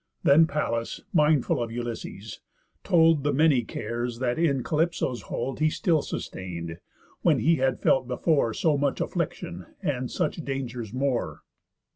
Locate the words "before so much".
8.07-8.99